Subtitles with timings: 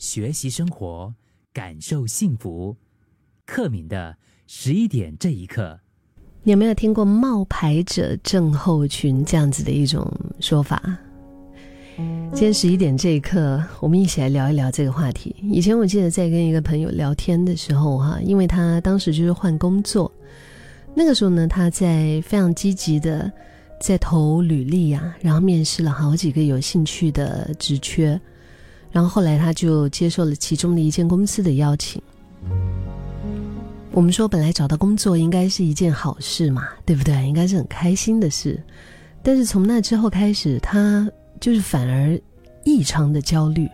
[0.00, 1.12] 学习生活，
[1.52, 2.74] 感受幸福。
[3.44, 5.78] 克敏的十一点这一刻，
[6.42, 10.10] 你有没有听过冒牌者症候群这样子的一种
[10.40, 10.82] 说法？
[12.32, 15.36] 今天十一点这一刻，我们一起来聊一聊这个话题。
[15.42, 20.10] 以前我记得在跟一个朋友聊天的时候，哈，因为他当时就是换工作，
[20.94, 23.30] 那个时候呢，他在非常积极的
[23.82, 28.18] 在投履历啊，然后面试了好几个有兴趣的职缺，
[28.90, 32.02] 然后后来他就接受了其中的一间公司的邀请。
[33.92, 37.26] 我们说，本来找到工作应该是一件好事嘛，对不对？
[37.26, 38.62] 应该是很开心的事，
[39.22, 41.10] 但是从那之后开始，他。
[41.40, 42.20] 就是反而
[42.64, 43.66] 异常的焦虑，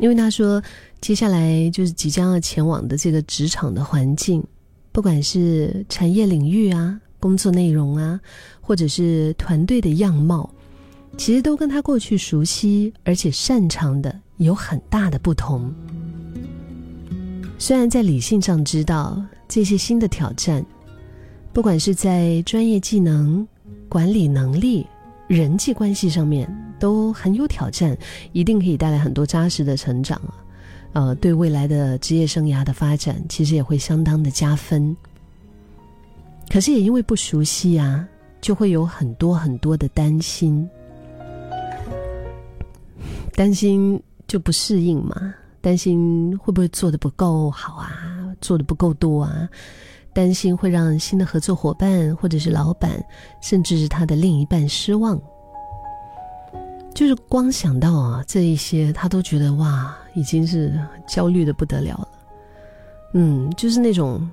[0.00, 0.60] 因为他说，
[1.00, 4.42] 接下来就是即将要前往的这个职场的环境，
[4.90, 8.18] 不管是产业领域啊、工作内容啊，
[8.60, 10.52] 或者是团队的样貌，
[11.16, 15.72] 其实都跟他过去熟悉而且擅长的有很大的不同。
[17.58, 20.64] 虽然在理性上知道这些新的挑战，
[21.52, 23.46] 不管是在专业技能、
[23.88, 24.86] 管理能力。
[25.26, 26.48] 人际关系上面
[26.80, 27.94] 都很有挑战，
[28.32, 30.32] 一定可以带来很多扎实的成长啊！
[30.94, 34.96] 呃，对未来的职业生涯的发展，其实也会相当的加分。
[36.48, 38.08] 可是也因为不熟悉啊，
[38.40, 40.66] 就会有很多很多的担心，
[43.38, 49.48] 担心就不适应嘛，担心会不会做的不够好啊，做的不够多啊。
[50.12, 53.00] 担心会让新的合作伙伴，或者是老板，
[53.40, 55.16] 甚至是他的另一半失望。
[56.92, 62.08] 就是光想到啊这一些，他都觉得哇，已经是焦虑的不得了了。
[63.14, 64.28] 嗯，就是那种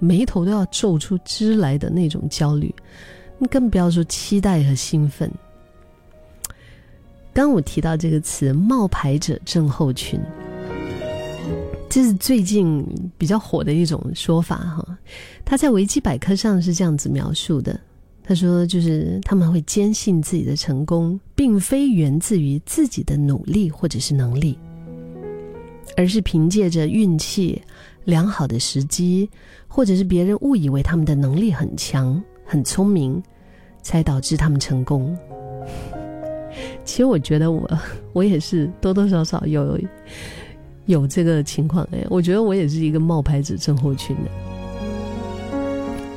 [0.00, 2.74] 眉头都要皱出汁来的那种焦虑，
[3.38, 5.30] 你更不要说期待和兴奋。
[7.36, 10.18] 刚我提到这个词“冒牌者症候群”。
[11.86, 12.82] 这是最近
[13.18, 14.98] 比较火的一种说法哈，
[15.44, 17.78] 他在维基百科上是这样子描述的：
[18.24, 24.58] 他说，就是他们会坚信自己的成功并非源自于自己的努力或者是能力，
[25.94, 27.60] 而是凭借着运气、
[28.04, 29.28] 良好的时机，
[29.68, 33.22] 或者是别人误以为他们的能力很强、很聪明，
[33.82, 35.14] 才导致他们成功。
[36.86, 37.70] 其实我觉得我
[38.14, 39.78] 我也是多多少少有。
[40.86, 44.30] 有这个情况哎，我觉得我也是一个冒牌者症候群的。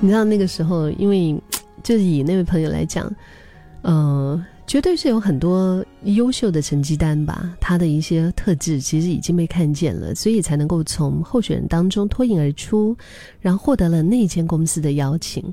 [0.00, 1.38] 你知道那个时候，因为
[1.84, 3.14] 就是以那位朋友来讲，
[3.82, 12.96] 嗯，绝对是有很多优秀的成绩单吧，他的一些特质其实已经被看见了，所以才能够从候选人当中脱颖而出，
[13.42, 15.44] 然后获得了那间公司的邀请。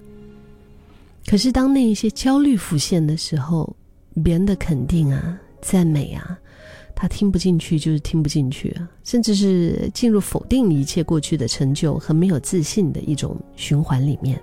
[1.28, 3.76] 可是当那一些焦虑浮现的时候，
[4.24, 6.38] 别人的肯定啊、赞美啊。
[6.94, 14.40] 他听不进去，就是听不进去，甚至是进入否定一切过去的成就和没有自信的一种循环里面。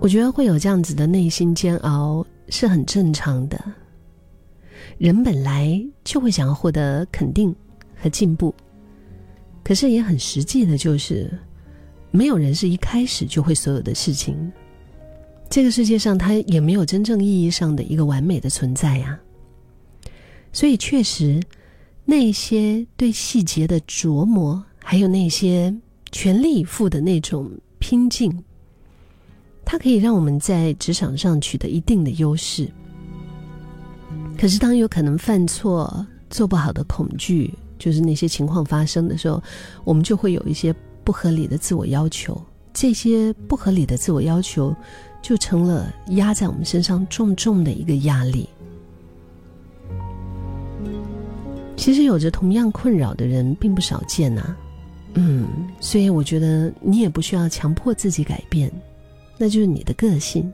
[0.00, 3.62] 我觉得会有这样子的内心煎熬是很正常的。
[4.96, 7.54] 人本来就会想要获得肯定
[7.94, 8.54] 和进步，
[9.62, 11.30] 可是也很实际的，就是
[12.10, 14.50] 没有人是一开始就会所有的事情。
[15.48, 19.18] 这个世界上，它也没有真正意义上的一个完美的存在呀。
[20.52, 21.40] 所以，确实，
[22.04, 25.74] 那些对细节的琢磨，还有那些
[26.12, 28.44] 全力以赴的那种拼劲，
[29.64, 32.70] 它可以让我们在职场上取得一定的优势。
[34.36, 39.42] 可是，当有可能犯错、做不好的恐惧，就是那些情况发生的时候，
[39.84, 42.38] 我们就会有一些不合理的自我要求。
[42.74, 44.74] 这些不合理的自我要求。
[45.26, 48.48] 就成了压在我们身上重重的一个压力。
[51.76, 54.54] 其实有着同样困扰的人并不少见呐，
[55.14, 55.48] 嗯，
[55.80, 58.70] 所以我觉得你也不需要强迫自己改变，
[59.36, 60.48] 那就是你的个性，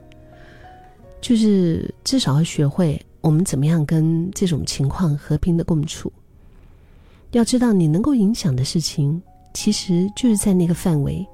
[1.21, 6.11] 就是至少要学会我们怎么样跟这种情况和平的共处。
[7.33, 9.21] 要知道，你能够影响的事情，
[9.53, 11.27] 其实就是在那个范围，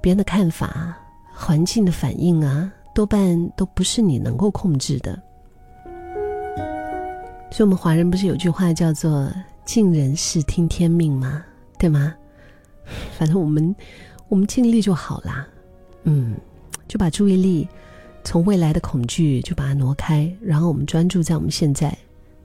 [0.00, 0.96] 别人的看法、
[1.34, 2.72] 环境的反应啊。
[2.98, 5.12] 多半都不是你能够控制的，
[7.48, 9.32] 所以，我们华人不是有句话叫做
[9.64, 11.44] “尽人事，听天命”吗？
[11.78, 12.12] 对吗？
[13.16, 13.72] 反正我们，
[14.28, 15.46] 我们尽力就好啦。
[16.02, 16.34] 嗯，
[16.88, 17.68] 就把注意力
[18.24, 21.96] 从未来的恐惧就把它挪开，然后我们专注在我们现在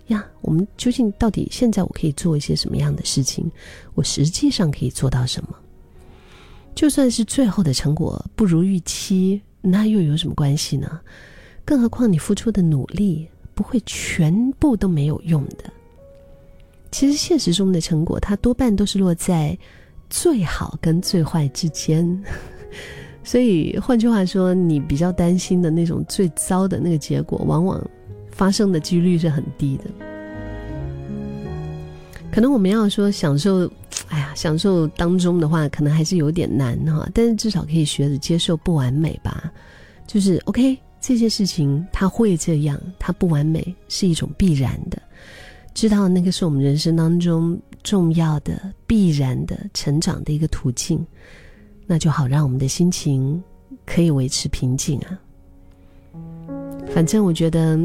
[0.10, 0.24] 呀。
[0.42, 3.50] 我们究竟到底现在我可以做一些什么样的事情？
[3.96, 5.56] 我实际上可以做到什么？
[6.76, 9.42] 就算是最后的成果不如预期。
[9.66, 11.00] 那又有什么关系呢？
[11.64, 13.26] 更何况你付出的努力
[13.56, 15.64] 不会全部都没有用的。
[16.92, 19.58] 其实现实中的成果，它多半都是落在
[20.10, 22.24] 最好跟最坏之间。
[23.24, 27.82] 所以换句话说，你比较担心的那种最糟的那个结果，往往
[28.32, 29.86] 发生的几率是很低的。
[32.32, 33.72] 可能我们要说享受，
[34.14, 37.10] 哎呀，享受当中的话，可能还是有点难哈。
[37.16, 39.52] 但是至少可以学着接受不完美吧。
[40.06, 45.02] 就是 OK，这件事情它会这样，它不完美是一种必然的。
[45.74, 51.04] 知道那个是我们人生当中重要的、必然的成长的一个途径。
[51.88, 53.42] 那就好，让我们的心情
[53.84, 55.18] 可以维持平静啊。
[56.94, 57.80] 反正我觉得，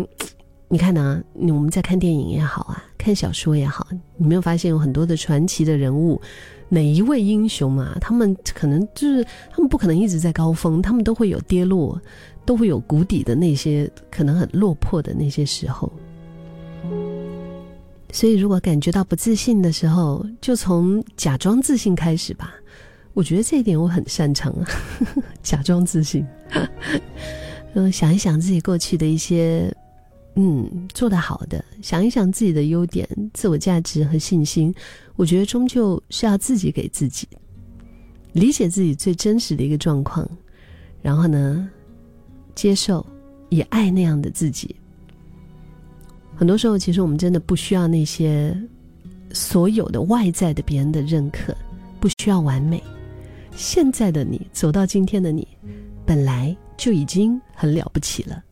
[0.69, 3.87] 你看呢，我们在看电影也好啊，看小说也好，
[4.17, 6.21] 你没有发现有很多的传奇的人物，
[6.69, 7.97] 哪一位英雄嘛？
[8.01, 11.99] 他们可能就是他们不可能一直在高峰，他们都会有跌落，
[12.45, 15.91] 都会有谷底的那些可能很落魄的那些时候。
[18.13, 22.55] 所以，如果感觉到不自信的时候，就从假装自信开始吧。
[23.15, 24.55] 我觉得这一点我很擅长，
[25.43, 26.27] 假装自信。
[27.75, 29.75] 嗯， 想一想自己过去的一些，
[30.41, 34.73] 嗯，做得好的，想一想自己的优点、自我价值和信心。
[35.17, 37.27] 我觉得终究是要自己给自己
[38.35, 40.25] 理解自己最真实的一个状况，
[41.03, 41.69] 然后呢，
[42.55, 43.05] 接受
[43.49, 44.77] 也爱那样的自己。
[46.37, 48.57] 很多时候，其实我们真的不需要那些
[49.33, 51.53] 所有的外在的别人的认可，
[51.99, 52.81] 不需要完美。
[53.57, 55.49] 现在的你，走到今天的你，
[56.07, 58.45] 本来就已经很了不起了。